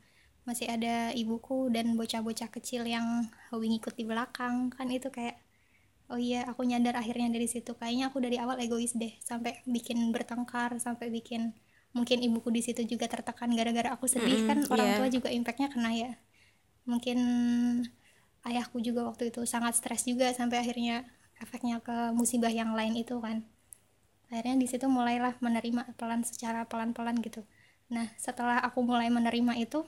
[0.47, 4.71] masih ada ibuku dan bocah-bocah kecil yang hobi ngikut di belakang.
[4.73, 5.37] Kan itu kayak
[6.09, 7.75] oh iya aku nyadar akhirnya dari situ.
[7.77, 11.53] Kayaknya aku dari awal egois deh sampai bikin bertengkar sampai bikin
[11.89, 14.45] mungkin ibuku di situ juga tertekan gara-gara aku sedih.
[14.45, 14.97] Mm-mm, kan orang iya.
[14.97, 16.11] tua juga impactnya kena ya.
[16.85, 17.19] Mungkin
[18.45, 21.05] ayahku juga waktu itu sangat stres juga sampai akhirnya
[21.39, 23.45] efeknya ke musibah yang lain itu kan.
[24.29, 27.41] Akhirnya di situ mulailah menerima pelan secara pelan-pelan gitu.
[27.89, 29.81] Nah setelah aku mulai menerima itu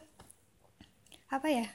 [1.31, 1.65] apa ya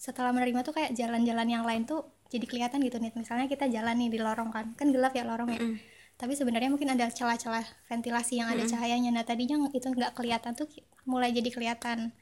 [0.00, 3.14] setelah menerima tuh kayak jalan-jalan yang lain tuh jadi kelihatan gitu nih.
[3.14, 5.60] Misalnya kita jalan nih di lorong kan kan gelap ya lorong ya.
[5.62, 5.78] Mm.
[6.14, 9.10] tapi sebenarnya mungkin ada celah-celah ventilasi yang ada cahayanya.
[9.10, 10.70] Nah tadinya itu nggak kelihatan tuh
[11.10, 12.14] mulai jadi kelihatan.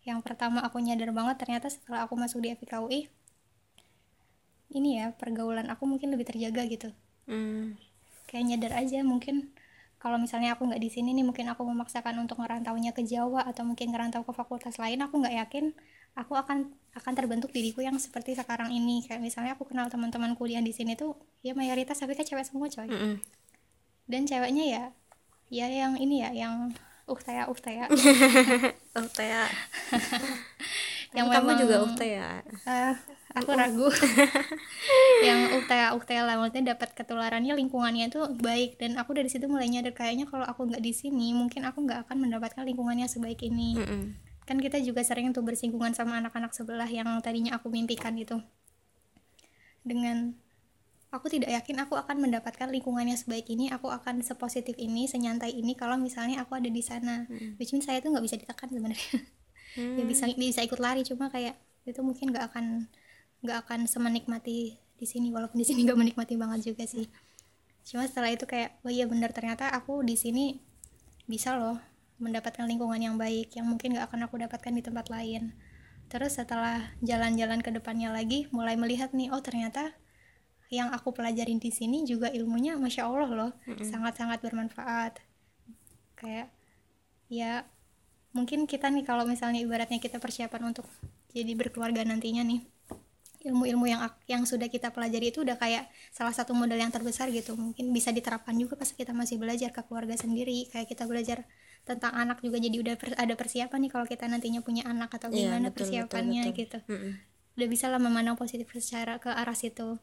[0.00, 3.12] Yang pertama aku nyadar banget ternyata setelah aku masuk di FIKUI
[4.72, 6.88] ini ya pergaulan aku mungkin lebih terjaga gitu.
[7.28, 7.76] Mm.
[8.24, 9.52] kayak nyadar aja mungkin
[9.96, 13.64] kalau misalnya aku nggak di sini nih mungkin aku memaksakan untuk ngerantaunya ke Jawa atau
[13.64, 15.72] mungkin ngerantau ke fakultas lain aku nggak yakin
[16.14, 16.58] aku akan
[16.94, 19.02] akan terbentuk diriku yang seperti sekarang ini.
[19.02, 22.66] Kayak misalnya aku kenal teman-teman kuliah di sini tuh ya mayoritas tapi kan cewek semua
[22.66, 22.86] coy.
[22.86, 23.14] Mm-mm.
[24.04, 24.84] dan ceweknya ya
[25.48, 26.70] ya yang ini ya yang
[27.04, 27.88] uhtaya uhtaya
[28.94, 29.42] Ukta ya
[31.14, 32.28] Yang kamu memang- juga ukta ya
[32.64, 32.94] Eh,
[33.32, 33.86] aku ragu.
[35.26, 38.76] Yang uhtaya uhtaya lah maksudnya dapat ketularannya lingkungannya itu baik.
[38.76, 42.08] Dan aku dari situ mulai nyadar kayaknya kalau aku nggak di sini mungkin aku nggak
[42.08, 43.78] akan mendapatkan lingkungannya sebaik ini.
[43.78, 44.02] Mm-mm.
[44.44, 48.40] Kan kita juga sering tuh bersinggungan sama anak-anak sebelah yang tadinya aku mimpikan itu
[49.84, 50.36] dengan
[51.14, 55.78] aku tidak yakin aku akan mendapatkan lingkungannya sebaik ini aku akan sepositif ini senyantai ini
[55.78, 57.30] kalau misalnya aku ada di sana.
[57.54, 59.12] Which means saya tuh nggak bisa ditekan sebenarnya.
[59.74, 62.86] Ya bisa bisa ikut lari cuma kayak itu mungkin nggak akan
[63.42, 67.10] nggak akan semenikmati di sini walaupun di sini nggak menikmati banget juga sih.
[67.82, 70.62] Cuma setelah itu kayak oh iya bener ternyata aku di sini
[71.26, 71.82] bisa loh
[72.24, 75.52] mendapatkan lingkungan yang baik yang mungkin nggak akan aku dapatkan di tempat lain.
[76.08, 79.92] Terus setelah jalan-jalan ke depannya lagi mulai melihat nih oh ternyata
[80.72, 83.52] yang aku pelajarin di sini juga ilmunya masya allah loh
[83.84, 85.20] sangat-sangat bermanfaat.
[86.16, 86.48] Kayak
[87.28, 87.68] ya
[88.32, 90.88] mungkin kita nih kalau misalnya ibaratnya kita persiapan untuk
[91.30, 92.64] jadi berkeluarga nantinya nih
[93.44, 97.52] ilmu-ilmu yang yang sudah kita pelajari itu udah kayak salah satu modal yang terbesar gitu.
[97.54, 101.44] Mungkin bisa diterapkan juga pas kita masih belajar ke keluarga sendiri kayak kita belajar
[101.84, 105.28] tentang anak juga jadi udah per- ada persiapan nih kalau kita nantinya punya anak atau
[105.28, 106.60] Iya, gimana betul, persiapannya betul, betul.
[106.64, 106.78] gitu.
[106.92, 107.12] Mm-mm.
[107.54, 110.00] udah bisa lah memandang positif secara ke arah situ.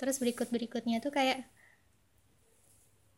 [0.00, 1.46] Terus berikut berikutnya tuh kayak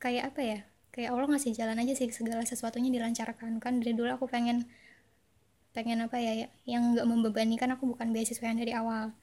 [0.02, 0.58] kayak apa ya?
[0.92, 3.58] Kayak Allah ngasih jalan aja sih segala sesuatunya dilancarkan.
[3.58, 4.68] Kan dari dulu aku pengen
[5.74, 7.56] pengen apa ya ya, yang nggak membebani.
[7.56, 9.16] Kan aku bukan beasiswa yang dari awal.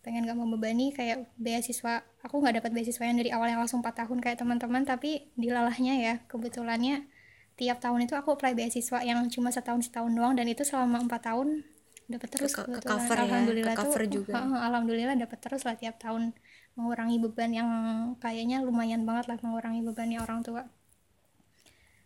[0.00, 4.04] Pengen nggak membebani kayak beasiswa aku nggak dapat beasiswa yang dari awal yang langsung 4
[4.04, 7.04] tahun kayak teman-teman tapi dilalahnya ya kebetulannya
[7.60, 10.34] tiap tahun itu aku apply beasiswa yang cuma setahun setahun doang.
[10.38, 11.48] Dan itu selama empat tahun
[12.12, 14.34] dapat terus Ke- ke cover ya, alhamdulillah ke cover tuh juga.
[14.44, 16.22] heeh, alhamdulillah dapat terus lah tiap tahun
[16.76, 17.70] mengurangi beban yang
[18.22, 20.62] kayaknya lumayan banget lah mengurangi bebannya orang tua.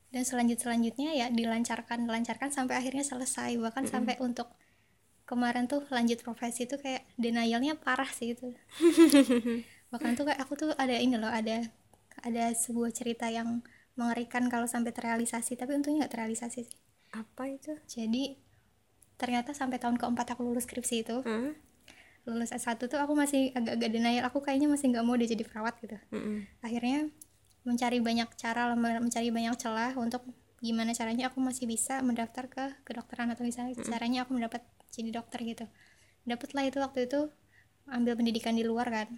[0.09, 3.51] Dan selanjut selanjutnya ya dilancarkan dilancarkan sampai akhirnya selesai.
[3.61, 4.49] Bahkan sampai untuk
[5.31, 8.49] kemarin tuh lanjut profesi tuh kayak denialnya parah sih itu.
[9.93, 11.65] Bahkan tuh kayak aku tuh ada ini loh ada
[12.21, 13.63] ada sebuah cerita yang
[13.99, 16.79] mengerikan kalau sampai terrealisasi tapi untungnya nggak terrealisasi sih.
[17.11, 17.75] Apa itu?
[17.91, 18.39] Jadi
[19.19, 21.53] ternyata sampai tahun keempat aku lulus skripsi itu Mm.
[22.29, 25.75] lulus S1 tuh aku masih agak-agak denial aku kayaknya masih nggak mau dia jadi perawat
[25.83, 25.99] gitu.
[26.15, 26.47] Mm-mm.
[26.63, 27.11] akhirnya
[27.67, 30.23] mencari banyak cara mencari banyak celah untuk
[30.63, 35.41] gimana caranya aku masih bisa mendaftar ke kedokteran atau misalnya caranya aku mendapat jadi dokter
[35.43, 35.65] gitu.
[36.29, 37.33] Dapatlah itu waktu itu
[37.89, 39.09] ambil pendidikan di luar kan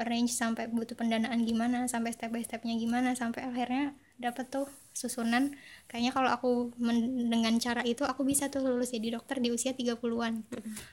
[0.00, 5.52] arrange sampai butuh pendanaan gimana sampai step by stepnya gimana sampai akhirnya dapat tuh susunan.
[5.88, 6.50] Kayaknya kalau aku
[6.80, 10.44] men- dengan cara itu aku bisa tuh lulus jadi dokter di usia 30-an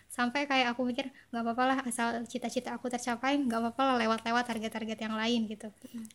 [0.09, 4.43] sampai kayak aku mikir nggak apa-apa lah asal cita-cita aku tercapai nggak apa-apa lah lewat-lewat
[4.49, 5.69] target-target yang lain gitu.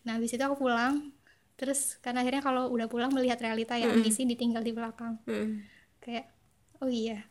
[0.04, 1.12] Nah habis itu aku pulang
[1.54, 5.14] terus karena akhirnya kalau udah pulang melihat realita ya ambisi ditinggal di belakang.
[6.02, 6.26] Kayak
[6.82, 7.24] oh iya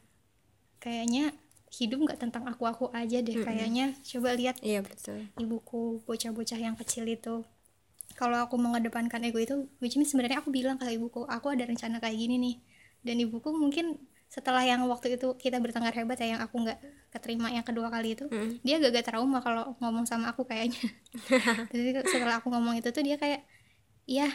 [0.80, 1.32] kayaknya
[1.74, 3.98] hidup nggak tentang aku-aku aja deh kayaknya.
[4.06, 5.26] Coba lihat iya betul.
[5.42, 7.42] ibuku bocah-bocah yang kecil itu.
[8.14, 11.98] Kalau aku mengedepankan ego itu which means sebenarnya aku bilang ke ibuku aku ada rencana
[11.98, 12.56] kayak gini nih.
[13.02, 13.98] Dan ibuku mungkin
[14.30, 16.78] setelah yang waktu itu kita bertengkar hebat ya yang aku nggak
[17.14, 18.26] keterima yang kedua kali itu
[18.66, 20.78] dia gak gak trauma kalau ngomong sama aku kayaknya.
[21.74, 23.42] Jadi setelah aku ngomong itu tuh dia kayak
[24.06, 24.30] iya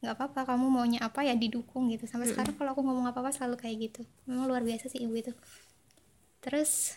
[0.00, 2.06] nggak apa-apa kamu maunya apa ya didukung gitu.
[2.06, 4.02] Sampai sekarang kalau aku ngomong apa-apa selalu kayak gitu.
[4.30, 5.34] Memang luar biasa sih ibu itu
[6.40, 6.96] terus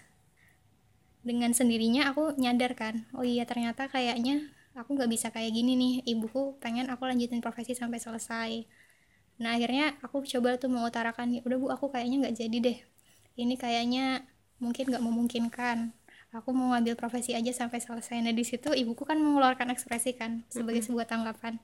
[1.23, 5.93] dengan sendirinya aku nyadar kan oh iya ternyata kayaknya aku nggak bisa kayak gini nih
[6.09, 8.51] ibuku pengen aku lanjutin profesi sampai selesai.
[9.41, 12.77] Nah akhirnya aku coba tuh mengutarakan ya udah bu aku kayaknya nggak jadi deh.
[13.37, 14.25] Ini kayaknya
[14.61, 15.77] mungkin nggak memungkinkan.
[16.33, 18.17] Aku mau ngambil profesi aja sampai selesai.
[18.25, 21.61] Nah di situ ibuku kan mengeluarkan ekspresi kan sebagai sebuah tanggapan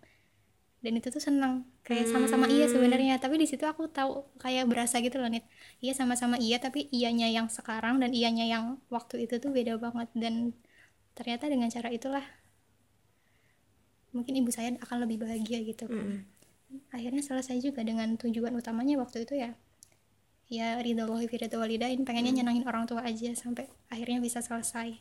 [0.80, 3.20] dan itu tuh senang kayak sama-sama iya sebenarnya.
[3.20, 5.44] Tapi di situ aku tahu kayak berasa gitu loh nih
[5.84, 10.08] iya sama-sama iya tapi iyanya yang sekarang dan iyanya yang waktu itu tuh beda banget.
[10.15, 10.56] Dan
[11.20, 12.24] ternyata dengan cara itulah
[14.15, 15.86] mungkin ibu saya akan lebih bahagia gitu.
[15.92, 16.24] Kan
[16.96, 19.52] akhirnya selesai juga dengan tujuan utamanya waktu itu ya.
[20.50, 22.08] Ya ridho fi walidain.
[22.08, 24.96] Pengennya nyenangin orang tua aja sampai akhirnya bisa selesai.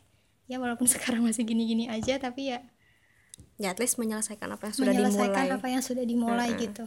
[0.51, 2.59] Ya walaupun sekarang masih gini-gini aja tapi ya
[3.57, 6.85] ya at least menyelesaikan apa yang sudah menyelesaikan dimulai apa yang sudah dimulai gitu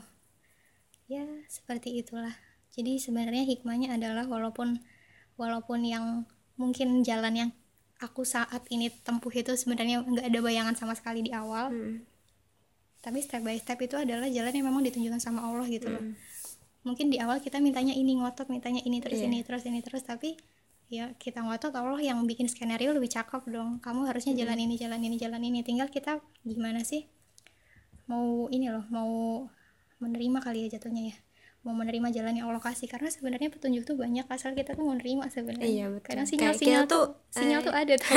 [1.07, 2.33] ya seperti itulah
[2.73, 4.81] jadi sebenarnya hikmahnya adalah walaupun
[5.37, 6.25] walaupun yang
[6.57, 7.51] mungkin jalan yang
[8.01, 12.03] aku saat ini tempuh itu sebenarnya nggak ada bayangan sama sekali di awal Hmm.
[13.03, 16.15] tapi step by step itu adalah jalan yang memang ditunjukkan sama Allah gitu loh Hmm.
[16.83, 19.29] mungkin di awal kita mintanya ini ngotot mintanya ini terus Iya.
[19.31, 20.35] ini terus ini terus tapi
[20.93, 23.81] ya kita ngotot Allah yang bikin skenario lebih cakep dong.
[23.81, 25.65] Kamu harusnya jalan ini jalan ini jalan ini.
[25.65, 27.09] Tinggal kita gimana sih?
[28.13, 29.09] Mau ini loh mau
[30.05, 31.17] menerima kali ya jatuhnya ya.
[31.65, 32.93] Mau menerima jalan yang Allah kasih.
[32.93, 34.29] Karena sebenarnya petunjuk tuh banyak.
[34.29, 35.65] Asal kita tuh mau nerima sebenarnya.
[35.65, 36.13] Iya, betul.
[36.13, 38.13] kadang Kayak sinyal-sinyal tuh sinyal eh, tuh ada tuh.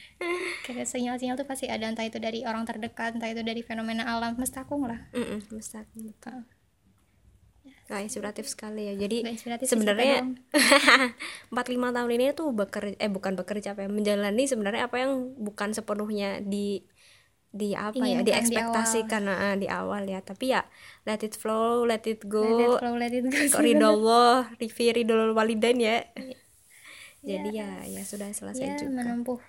[0.70, 1.90] Kayak sinyal-sinyal tuh pasti ada.
[1.90, 4.38] Entah itu dari orang terdekat entah itu dari fenomena alam.
[4.38, 5.10] Mestakung lah.
[5.10, 6.46] Mm-mm, mustahil, betul.
[7.94, 8.92] Nah, inspiratif sekali ya.
[8.98, 9.16] Nggak Jadi
[9.70, 10.16] sebenarnya
[11.54, 15.30] empat lima tahun ini tuh bekerja eh bukan bekerja apa ya menjalani sebenarnya apa yang
[15.38, 16.82] bukan sepenuhnya di
[17.54, 20.18] di apa ya Inginkan di diekspektasikan ah, di awal ya.
[20.26, 20.66] Tapi ya
[21.06, 22.42] let it flow let it go.
[22.42, 23.38] Let it flow let it go.
[23.38, 26.02] Kok ridho Allah rifi ridho walidain ya.
[27.22, 29.06] Jadi ya ya sudah selesai ya juga.
[29.06, 29.40] menempuh.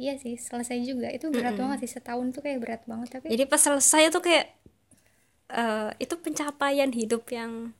[0.00, 1.12] Iya sih selesai juga.
[1.12, 4.56] Itu berat banget sih setahun tuh kayak berat banget tapi jadi pas selesai tuh kayak
[5.52, 7.76] eh, itu pencapaian hidup yang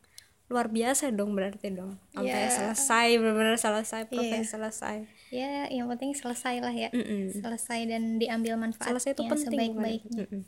[0.53, 1.97] luar biasa dong berarti dong.
[2.13, 2.53] Sampai Iya.
[2.53, 4.97] selesai benar-benar selesai profesi selesai.
[5.33, 6.93] Ya yang penting selesai lah ya.
[6.93, 7.41] Mm-mm.
[7.41, 10.29] selesai dan diambil manfaatnya selesai itu penting sebaik-baiknya.
[10.29, 10.43] Mm-mm.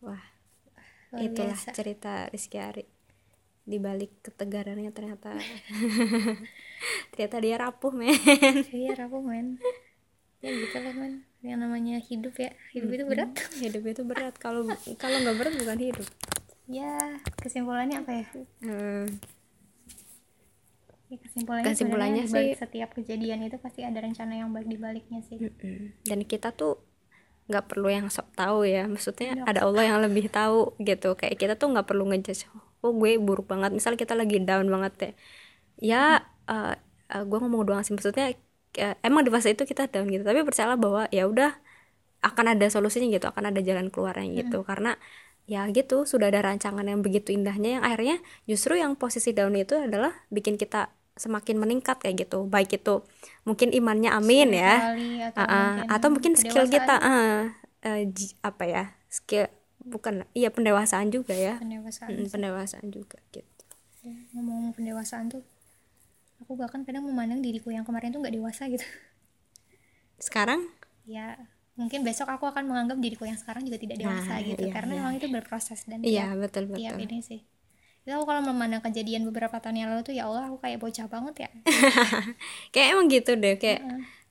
[0.00, 0.24] wah
[1.12, 1.70] Luar itulah biasa.
[1.76, 2.84] cerita Rizky Ari.
[3.62, 5.36] Di balik ketegarannya ternyata.
[7.14, 8.10] Ternyata dia rapuh men.
[8.72, 9.60] Iya rapuh men.
[10.40, 12.50] Ya gitu lah men yang namanya hidup ya.
[12.70, 13.30] Hidup itu berat.
[13.62, 14.34] Hidup itu berat.
[14.38, 14.62] Kalau
[14.98, 16.06] kalau nggak berat bukan hidup.
[16.70, 16.94] Ya
[17.42, 18.24] kesimpulannya apa ya?
[18.62, 19.06] Hmm,
[21.12, 25.36] Ya, kesimpulannya, Kesimpulannya sih- setiap kejadian itu pasti ada rencana yang baik di baliknya sih.
[25.36, 25.92] Mm-mm.
[26.08, 26.80] dan kita tuh
[27.52, 28.88] nggak perlu yang sok tahu ya.
[28.88, 29.44] Maksudnya Iya.
[29.44, 31.12] ada Allah yang lebih tahu gitu.
[31.20, 32.48] Kayak kita tuh nggak perlu ngejudge
[32.80, 33.70] oh gue buruk banget.
[33.76, 35.10] Misal kita lagi down banget ya.
[35.92, 36.02] Ya
[36.48, 36.74] eh,
[37.12, 37.92] eh, gue ngomong doang sih.
[37.92, 38.32] Maksudnya
[38.78, 40.22] eh, emang di fase itu kita down gitu.
[40.24, 41.50] Tapi percayalah bahwa ya udah
[42.22, 44.62] akan ada solusinya gitu akan ada jalan keluarnya gitu.
[44.66, 44.96] Karena
[45.50, 48.16] ya gitu sudah ada rancangan yang begitu indahnya yang akhirnya
[48.50, 52.46] justru yang posisi down itu adalah bikin kita semakin meningkat kayak gitu.
[52.48, 53.02] Baik itu
[53.48, 54.72] mungkin imannya amin ya.
[55.32, 55.70] atau, Ah, ah.
[55.76, 56.94] mungkin atau mungkin skill kita
[57.84, 59.46] eh, ji- apa ya skill
[59.82, 61.54] bukan iya pendewasaan juga ya.
[61.58, 63.50] Pendewasaan Mm, pendewasaan juga gitu.
[64.02, 65.42] Ya, ngomong pendewasaan tuh
[66.42, 68.84] aku bahkan kadang memandang diriku yang kemarin tuh nggak dewasa gitu.
[70.18, 70.68] Sekarang?
[71.14, 71.26] Ya
[71.80, 74.92] mungkin besok aku akan menganggap diriku yang sekarang juga tidak dewasa Nah, gitu iya, karena
[74.92, 77.00] iya, memang itu berproses dan iya tiap, betul tiap betul.
[77.04, 77.40] ini sih.
[78.02, 81.06] Itu aku kalau memandang kejadian beberapa tahun yang lalu tuh ya Allah aku kayak bocah
[81.14, 81.50] banget ya.
[82.72, 83.82] Kayak emang gitu deh kayak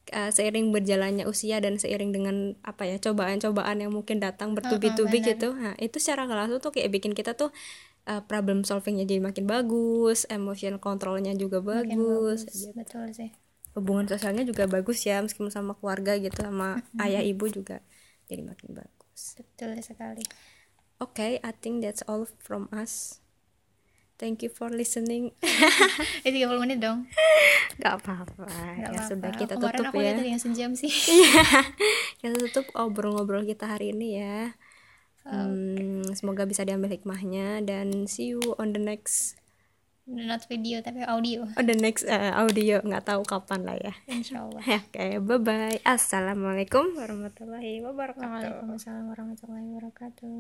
[0.10, 2.36] eh, seiring berjalannya usia dan seiring dengan
[2.66, 5.30] apa ya cobaan-cobaan yang mungkin datang bertubi-tubi benar.
[5.38, 5.48] gitu.
[5.54, 7.54] Nah itu secara nggak langsung tuh kayak bikin kita tuh
[8.10, 12.42] eh, problem solvingnya jadi makin bagus emotional controlnya juga Makin bagus.
[12.74, 13.30] betul sih.
[13.72, 17.80] Hubungan sosialnya juga bagus ya meskipun sama keluarga gitu sama ayah ibu juga
[18.28, 19.38] jadi makin bagus.
[19.38, 20.26] Betul sekali.
[21.02, 23.21] Okay I think that's all from us
[24.22, 25.34] thank you for listening.
[26.26, 27.10] Eh 30 menit dong.
[27.82, 28.46] Nggak apa-apa.
[28.78, 29.10] Ya apa-apa.
[29.10, 30.14] sudah kita kemarin tutup aku ya.
[30.14, 30.94] ada yang sejam sih.
[32.22, 34.54] Kita tutup ngobrol-ngobrol kita hari ini ya.
[35.26, 37.66] Hmm, semoga bisa diambil hikmahnya.
[37.66, 39.42] Dan see you on the next
[40.06, 41.50] not video tapi audio.
[41.58, 42.78] On the next eh, audio.
[42.86, 43.94] Nggak tahu kapan lah ya.
[44.06, 48.30] Insya Allah oke bye bye assalamualaikum warahmatullahi wabarakatuh.
[48.30, 50.38] Waalaikumsalam warahmatullahi wabarakatuh